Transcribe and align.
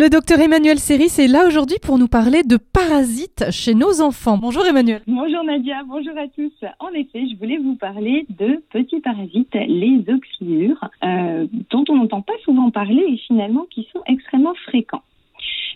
Le 0.00 0.10
docteur 0.10 0.38
Emmanuel 0.38 0.78
Séris 0.78 1.12
est 1.18 1.26
là 1.26 1.44
aujourd'hui 1.44 1.78
pour 1.82 1.98
nous 1.98 2.06
parler 2.06 2.44
de 2.44 2.56
parasites 2.56 3.50
chez 3.50 3.74
nos 3.74 4.00
enfants. 4.00 4.38
Bonjour 4.38 4.64
Emmanuel. 4.64 5.02
Bonjour 5.08 5.42
Nadia, 5.42 5.82
bonjour 5.88 6.16
à 6.16 6.28
tous. 6.28 6.52
En 6.78 6.90
effet, 6.90 7.26
je 7.28 7.36
voulais 7.36 7.56
vous 7.56 7.74
parler 7.74 8.24
de 8.28 8.62
petits 8.70 9.00
parasites, 9.00 9.52
les 9.54 10.04
oxyures, 10.06 10.88
euh, 11.02 11.48
dont 11.70 11.84
on 11.88 11.96
n'entend 11.96 12.22
pas 12.22 12.38
souvent 12.44 12.70
parler 12.70 13.04
et 13.08 13.16
finalement 13.16 13.66
qui 13.68 13.88
sont 13.92 14.02
extrêmement 14.06 14.54
fréquents. 14.66 15.02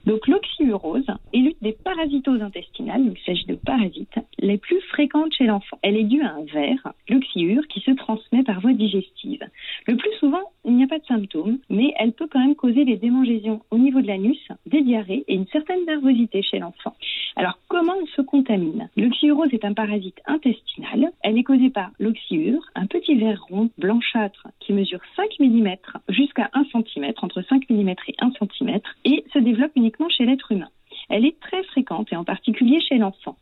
Donc 0.06 0.27
l'oxyurose 0.27 1.07
est 1.33 1.39
l'une 1.39 1.54
des 1.61 1.73
parasitoses 1.73 2.43
intestinales, 2.43 3.04
donc 3.04 3.19
il 3.21 3.25
s'agit 3.25 3.47
de 3.47 3.54
parasites, 3.54 4.19
les 4.39 4.59
plus 4.59 4.81
fréquentes 4.83 5.33
chez 5.33 5.45
l'enfant. 5.45 5.79
Elle 5.83 5.97
est 5.97 6.04
due 6.04 6.23
à 6.23 6.35
un 6.35 6.45
ver, 6.45 6.93
l'oxyure, 7.09 7.67
qui 7.69 7.81
se 7.81 7.93
transmet 7.93 8.43
par 8.43 8.61
voie 8.61 8.73
digestive. 8.73 9.43
Le 9.87 9.97
plus 9.97 10.13
souvent, 10.19 10.43
il 10.65 10.77
n'y 10.77 10.81
a 10.81 10.81
pas 10.93 10.99
de 10.99 11.06
symptômes, 11.06 11.59
mais 11.71 11.95
elle 11.99 12.13
peut 12.13 12.29
quand 12.31 12.38
même 12.38 12.54
causer 12.54 12.85
des 12.85 12.99
démangeaisons 12.99 13.63
au 13.71 13.79
niveau 13.79 14.03
de 14.03 14.06
l'anus, 14.06 14.47
des 14.67 14.83
diarrhées 14.83 15.25
et 15.26 15.35
une 15.35 15.47
certaine 15.47 15.87
nervosité 15.87 16.43
chez 16.43 16.59
l'enfant. 16.59 16.95
Alors 17.35 17.59
comment 17.69 17.95
on 18.03 18.07
se 18.09 18.21
contamine? 18.21 18.91
L'oxyurose 18.99 19.55
est 19.55 19.65
un 19.65 19.73
parasite 19.73 20.21
intestinal. 20.27 21.11
Elle 21.23 21.39
est 21.39 21.45
causée 21.45 21.71
par 21.71 21.93
l'oxyure, 21.99 22.61
un 22.75 22.85
petit 22.85 23.15
ver 23.15 23.43
rond 23.49 23.71
blanchâtre 23.79 24.49
qui 24.61 24.75
mesure 24.75 25.01
5 25.16 25.30
mm 25.41 25.77
jusqu'à 26.11 26.51
1 26.52 26.65
cm, 26.65 27.15
entre 27.23 27.41
5 27.41 27.71
mm 27.71 27.88
et 27.88 28.15
1 28.19 28.33
cm, 28.33 28.80
et 29.07 29.24
se 29.33 29.38
développe 29.38 29.73
uniquement 29.77 30.11
chez 30.11 30.27
l'être 30.27 30.52
humain. 30.52 30.69
Elle 31.09 31.24
est 31.24 31.41
très 31.41 31.63
fréquente 31.65 32.13
et 32.13 32.16
en 32.16 32.24
particulier 32.24 32.80
chez 32.80 32.99
l'enfant 32.99 33.37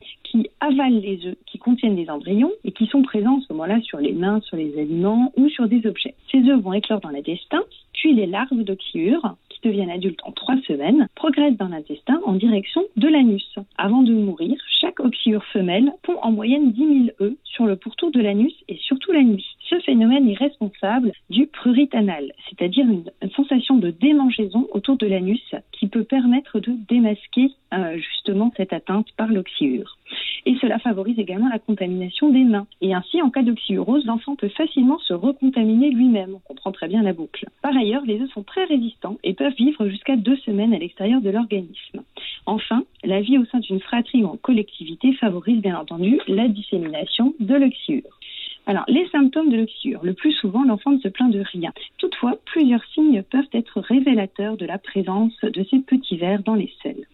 les 0.88 1.26
œufs 1.26 1.36
qui 1.46 1.58
contiennent 1.58 1.96
des 1.96 2.08
embryons 2.08 2.52
et 2.64 2.72
qui 2.72 2.86
sont 2.86 3.02
présents 3.02 3.36
en 3.36 3.40
ce 3.40 3.52
moment-là 3.52 3.80
sur 3.82 3.98
les 3.98 4.12
mains, 4.12 4.40
sur 4.42 4.56
les 4.56 4.78
aliments 4.78 5.32
ou 5.36 5.48
sur 5.48 5.68
des 5.68 5.86
objets. 5.86 6.14
Ces 6.30 6.38
œufs 6.48 6.60
vont 6.60 6.72
éclore 6.72 7.00
dans 7.00 7.10
l'intestin, 7.10 7.62
puis 7.92 8.14
les 8.14 8.26
larves 8.26 8.62
d'oxyure 8.62 9.36
qui 9.48 9.60
deviennent 9.62 9.90
adultes 9.90 10.20
en 10.24 10.32
trois 10.32 10.56
semaines 10.66 11.08
progressent 11.14 11.56
dans 11.56 11.68
l'intestin 11.68 12.20
en 12.24 12.32
direction 12.32 12.84
de 12.96 13.08
l'anus. 13.08 13.54
Avant 13.76 14.02
de 14.02 14.14
mourir, 14.14 14.56
chaque 14.80 15.00
oxyure 15.00 15.44
femelle 15.52 15.92
pond 16.02 16.16
en 16.22 16.32
moyenne 16.32 16.72
10 16.72 16.78
000 16.78 17.16
œufs 17.20 17.36
sur 17.44 17.66
le 17.66 17.76
pourtour 17.76 18.10
de 18.10 18.20
l'anus 18.20 18.54
et 18.68 18.76
surtout 18.76 19.12
la 19.12 19.22
nuit. 19.22 19.46
Ce 19.68 19.78
phénomène 19.80 20.28
est 20.28 20.38
responsable 20.38 21.12
du 21.28 21.46
prurit 21.46 21.88
anal, 21.92 22.32
c'est-à-dire 22.48 22.86
une, 22.86 23.04
sensation 23.36 23.76
de 23.76 23.90
démangeaison 23.90 24.66
autour 24.72 24.96
de 24.96 25.06
l'anus 25.06 25.54
qui 25.72 25.86
peut 25.86 26.04
permettre 26.04 26.58
de 26.58 26.72
démasquer 26.88 27.52
euh, 27.72 27.96
justement 27.96 28.52
cette 28.56 28.72
atteinte 28.72 29.06
par 29.16 29.28
l'oxyure. 29.28 29.96
Et 30.46 30.56
cela 30.60 30.78
favorise 30.78 31.18
également 31.18 31.48
la 31.48 31.58
contamination 31.58 32.30
des 32.30 32.44
mains. 32.44 32.66
Et 32.80 32.94
ainsi, 32.94 33.20
en 33.22 33.30
cas 33.30 33.42
d'oxyurose, 33.42 34.04
l'enfant 34.06 34.36
peut 34.36 34.48
facilement 34.48 34.98
se 34.98 35.12
recontaminer 35.12 35.90
lui-même. 35.90 36.34
On 36.34 36.38
comprend 36.38 36.72
très 36.72 36.88
bien 36.88 37.02
la 37.02 37.12
boucle. 37.12 37.46
Par 37.62 37.76
ailleurs, 37.76 38.02
les 38.06 38.20
œufs 38.20 38.30
sont 38.30 38.42
très 38.42 38.64
résistants 38.64 39.18
et 39.22 39.34
peuvent 39.34 39.54
vivre 39.54 39.86
jusqu'à 39.88 40.16
deux 40.16 40.36
semaines 40.38 40.74
à 40.74 40.78
l'extérieur 40.78 41.20
de 41.20 41.30
l'organisme. 41.30 42.02
Enfin, 42.46 42.84
la 43.04 43.20
vie 43.20 43.38
au 43.38 43.44
sein 43.46 43.58
d'une 43.58 43.80
fratrie 43.80 44.22
ou 44.22 44.28
en 44.28 44.36
collectivité 44.36 45.12
favorise 45.14 45.60
bien 45.60 45.78
entendu 45.78 46.20
la 46.26 46.48
dissémination 46.48 47.34
de 47.38 47.54
l'oxyure. 47.54 48.18
Alors, 48.66 48.84
les 48.88 49.08
symptômes 49.08 49.50
de 49.50 49.56
l'oxyure. 49.56 50.00
Le 50.04 50.14
plus 50.14 50.32
souvent, 50.32 50.62
l'enfant 50.64 50.92
ne 50.92 51.00
se 51.00 51.08
plaint 51.08 51.32
de 51.32 51.40
rien. 51.40 51.72
Toutefois, 51.98 52.36
plusieurs 52.44 52.84
signes 52.94 53.22
peuvent 53.22 53.48
être 53.52 53.80
révélateurs 53.80 54.56
de 54.56 54.66
la 54.66 54.78
présence 54.78 55.32
de 55.42 55.64
ces 55.70 55.80
petits 55.80 56.16
vers 56.16 56.42
dans 56.42 56.54
les 56.54 56.72
selles. 56.82 57.06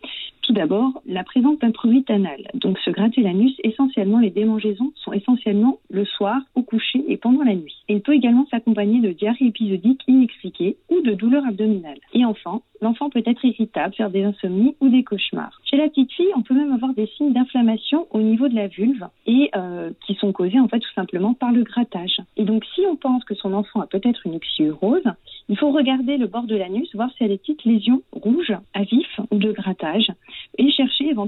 Tout 0.46 0.52
d'abord, 0.52 1.02
la 1.06 1.24
présence 1.24 1.58
d'un 1.58 1.72
prurit 1.72 2.04
anal. 2.08 2.48
Donc, 2.54 2.78
se 2.78 2.90
gratter 2.90 3.20
l'anus, 3.20 3.56
essentiellement, 3.64 4.20
les 4.20 4.30
démangeaisons 4.30 4.92
sont 4.94 5.12
essentiellement 5.12 5.80
le 5.90 6.04
soir, 6.04 6.40
au 6.54 6.62
coucher 6.62 7.04
et 7.08 7.16
pendant 7.16 7.42
la 7.42 7.56
nuit. 7.56 7.74
il 7.88 8.00
peut 8.00 8.14
également 8.14 8.46
s'accompagner 8.48 9.00
de 9.00 9.10
diarrhée 9.10 9.46
épisodique 9.46 10.02
inexpliquée 10.06 10.76
ou 10.88 11.00
de 11.00 11.14
douleurs 11.14 11.44
abdominales. 11.44 11.98
Et 12.12 12.24
enfin, 12.24 12.60
l'enfant 12.80 13.10
peut 13.10 13.24
être 13.26 13.44
irritable, 13.44 13.94
faire 13.94 14.10
des 14.10 14.22
insomnies 14.22 14.76
ou 14.80 14.88
des 14.88 15.02
cauchemars. 15.02 15.60
Chez 15.64 15.76
la 15.76 15.88
petite 15.88 16.12
fille, 16.12 16.30
on 16.36 16.42
peut 16.42 16.54
même 16.54 16.72
avoir 16.72 16.94
des 16.94 17.08
signes 17.16 17.32
d'inflammation 17.32 18.06
au 18.12 18.20
niveau 18.20 18.46
de 18.46 18.54
la 18.54 18.68
vulve 18.68 19.04
et 19.26 19.50
euh, 19.56 19.90
qui 20.06 20.14
sont 20.14 20.30
causés 20.32 20.60
en 20.60 20.68
fait 20.68 20.78
tout 20.78 20.92
simplement 20.94 21.34
par 21.34 21.50
le 21.50 21.64
grattage. 21.64 22.18
Et 22.36 22.44
donc, 22.44 22.64
si 22.74 22.82
on 22.88 22.94
pense 22.94 23.24
que 23.24 23.34
son 23.34 23.52
enfant 23.52 23.80
a 23.80 23.86
peut-être 23.86 24.24
une 24.26 24.36
oxyurose, 24.36 25.10
il 25.48 25.58
faut 25.58 25.70
regarder 25.70 26.16
le 26.16 26.26
bord 26.26 26.44
de 26.44 26.56
l'anus, 26.56 26.88
voir 26.94 27.10
s'il 27.12 27.26
y 27.26 27.30
a 27.30 27.32
des 27.32 27.38
petites 27.38 27.64
lésions 27.64 28.02
rouges 28.12 28.54
à 28.74 28.82
vif 28.82 29.20
ou 29.30 29.38
de 29.38 29.52
grattage 29.52 30.06
et 30.08 30.14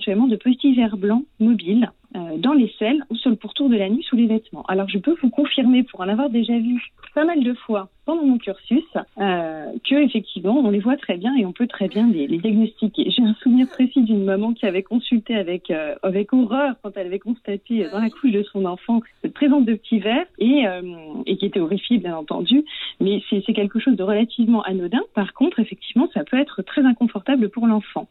de 0.09 0.37
petits 0.37 0.75
vers 0.75 0.97
blancs 0.97 1.25
mobiles 1.39 1.91
euh, 2.17 2.39
dans 2.39 2.55
les 2.55 2.73
selles 2.79 3.05
ou 3.11 3.17
sur 3.17 3.31
le 3.31 3.37
pourtour 3.37 3.69
de 3.69 3.77
l'anus 3.77 4.11
ou 4.13 4.17
les 4.17 4.27
vêtements. 4.27 4.65
Alors 4.67 4.89
je 4.89 4.99
peux 4.99 5.15
vous 5.23 5.29
confirmer, 5.29 5.83
pour 5.83 6.01
en 6.01 6.09
avoir 6.09 6.31
déjà 6.31 6.59
vu 6.59 6.83
pas 7.15 7.25
mal 7.25 7.45
de 7.45 7.53
fois 7.53 7.91
pendant 8.09 8.25
mon 8.25 8.39
cursus, 8.39 8.87
euh, 9.19 9.67
que 9.87 9.95
effectivement 9.97 10.59
on 10.65 10.71
les 10.71 10.79
voit 10.79 10.97
très 10.97 11.19
bien 11.19 11.37
et 11.37 11.45
on 11.45 11.53
peut 11.53 11.67
très 11.67 11.89
bien 11.89 12.09
les, 12.09 12.27
diagnostiquer. 12.27 13.11
J'ai 13.11 13.23
un 13.23 13.35
souvenir 13.35 13.69
précis 13.69 14.01
d'une 14.01 14.25
maman 14.25 14.55
qui 14.55 14.65
avait 14.65 14.83
consulté 14.83 15.37
avec 15.37 15.71
euh, 15.71 15.95
avec 16.03 16.33
horreur 16.33 16.75
quand 16.83 16.93
elle 16.97 17.09
avait 17.09 17.19
constaté 17.19 17.87
dans 17.93 18.01
la 18.01 18.09
couche 18.09 18.33
de 18.33 18.43
son 18.45 18.65
enfant 18.65 19.03
cette 19.21 19.35
présence 19.35 19.67
de 19.67 19.75
petits 19.75 19.99
vers 19.99 20.25
et 20.39 20.67
euh, 20.67 20.81
et 21.27 21.37
qui 21.37 21.45
était 21.45 21.61
horrifiée 21.61 21.99
bien 21.99 22.17
entendu. 22.17 22.65
Mais 22.99 23.23
c'est 23.29 23.53
quelque 23.53 23.79
chose 23.79 23.97
de 23.97 24.03
relativement 24.03 24.63
anodin. 24.63 25.03
Par 25.15 25.35
contre, 25.35 25.61
effectivement, 25.61 26.09
ça 26.15 26.25
peut 26.25 26.39
être 26.41 26.63
très 26.63 26.81
inconfortable 26.81 27.51
pour 27.51 27.67
l'enfant. 27.67 28.09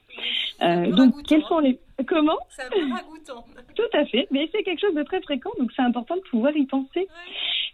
donc 0.62 1.24
quels 1.24 1.44
sont 1.46 1.58
les 1.58 1.80
Comment 2.06 2.38
C'est 2.50 2.62
un 2.62 2.70
peu 2.70 2.94
ragoûtant. 2.94 3.44
Tout 3.76 3.98
à 3.98 4.06
fait, 4.06 4.28
mais 4.30 4.48
c'est 4.52 4.62
quelque 4.62 4.82
chose 4.82 4.94
de 4.94 5.02
très 5.02 5.20
fréquent, 5.22 5.50
donc 5.58 5.72
c'est 5.76 5.82
important 5.82 6.16
de 6.16 6.22
pouvoir 6.22 6.56
y 6.56 6.66
penser. 6.66 7.08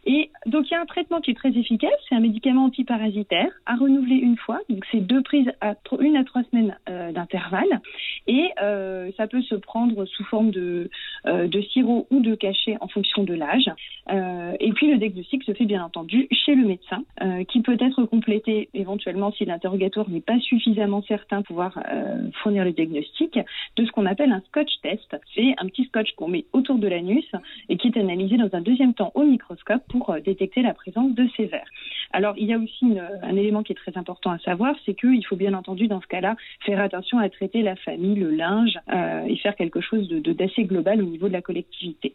Et 0.05 0.31
donc 0.45 0.69
il 0.69 0.73
y 0.73 0.75
a 0.75 0.81
un 0.81 0.85
traitement 0.85 1.21
qui 1.21 1.31
est 1.31 1.35
très 1.35 1.51
efficace, 1.51 1.91
c'est 2.09 2.15
un 2.15 2.19
médicament 2.19 2.65
antiparasitaire 2.65 3.49
à 3.65 3.75
renouveler 3.75 4.15
une 4.15 4.37
fois, 4.37 4.59
donc 4.69 4.85
c'est 4.91 4.99
deux 4.99 5.21
prises 5.21 5.51
à 5.61 5.75
une 5.99 6.17
à 6.17 6.23
trois 6.25 6.43
semaines 6.51 6.77
euh, 6.89 7.11
d'intervalle, 7.11 7.81
et 8.27 8.49
euh, 8.61 9.11
ça 9.15 9.27
peut 9.27 9.41
se 9.41 9.55
prendre 9.55 10.05
sous 10.05 10.23
forme 10.25 10.51
de, 10.51 10.89
de 11.25 11.61
sirop 11.61 12.07
ou 12.11 12.19
de 12.19 12.35
cachet 12.35 12.77
en 12.81 12.87
fonction 12.87 13.23
de 13.23 13.33
l'âge. 13.33 13.69
et 14.09 14.71
puis 14.73 14.91
le 14.91 14.97
diagnostic 14.97 15.43
se 15.43 15.53
fait 15.53 15.65
bien 15.65 15.83
entendu 15.83 16.27
chez 16.31 16.55
le 16.55 16.65
médecin, 16.65 17.03
qui 17.47 17.61
peut 17.61 17.77
être 17.79 18.03
complété 18.05 18.69
éventuellement 18.73 19.31
si 19.31 19.45
l'interrogatoire 19.45 20.09
n'est 20.09 20.21
pas 20.21 20.39
suffisamment 20.39 21.01
certain 21.03 21.41
pour 21.41 21.55
pouvoir 21.55 21.79
fournir 22.41 22.65
le 22.65 22.71
diagnostic 22.71 23.39
de 23.75 23.85
ce 23.85 23.91
qu'on 23.91 24.05
appelle 24.05 24.31
un 24.31 24.41
scotch 24.47 24.71
test. 24.81 25.15
C'est 25.35 25.53
un 25.57 25.67
petit 25.67 25.85
scotch 25.85 26.11
qu'on 26.13 26.27
met 26.27 26.45
autour 26.53 26.77
de 26.77 26.87
l'anus 26.87 27.29
et 27.69 27.77
qui 27.77 27.87
est 27.87 27.97
analysé 27.97 28.37
dans 28.37 28.49
un 28.53 28.61
deuxième 28.61 28.93
temps 28.93 29.11
au 29.15 29.23
microscope 29.23 29.83
pour 29.89 30.09
euh, 30.09 30.19
détecter 30.19 30.61
la 30.61 30.73
présence 30.73 31.13
de 31.13 31.27
ces 31.35 31.45
vers. 31.45 31.65
Alors, 32.13 32.35
il 32.37 32.47
y 32.47 32.53
a 32.53 32.59
aussi 32.59 32.99
un 33.23 33.35
élément 33.35 33.63
qui 33.63 33.71
est 33.71 33.75
très 33.75 33.97
important 33.97 34.29
à 34.29 34.37
savoir, 34.37 34.75
c'est 34.85 34.93
qu'il 34.93 35.25
faut 35.25 35.35
bien 35.35 35.55
entendu, 35.55 35.87
dans 35.87 35.99
ce 35.99 36.07
cas-là, 36.07 36.35
faire 36.63 36.79
attention 36.79 37.17
à 37.17 37.27
traiter 37.29 37.63
la 37.63 37.75
famille, 37.75 38.15
le 38.15 38.29
linge, 38.29 38.77
euh, 38.93 39.25
et 39.25 39.35
faire 39.37 39.55
quelque 39.55 39.81
chose 39.81 40.07
d'assez 40.07 40.65
global 40.65 41.01
au 41.01 41.05
niveau 41.05 41.27
de 41.27 41.33
la 41.33 41.41
collectivité. 41.41 42.13